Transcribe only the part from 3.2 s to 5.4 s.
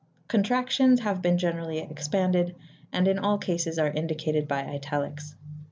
cases are indicated by italics.